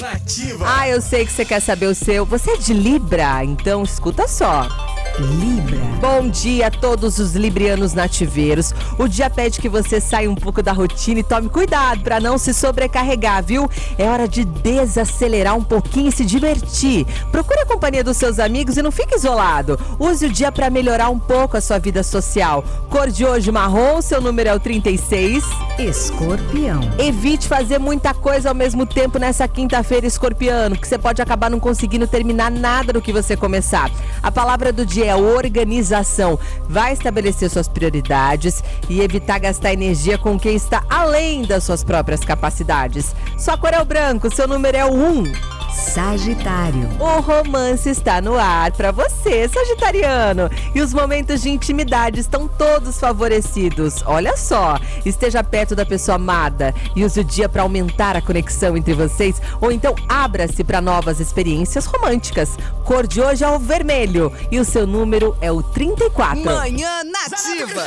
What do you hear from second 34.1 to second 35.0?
A palavra do